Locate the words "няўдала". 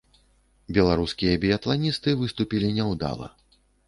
2.79-3.29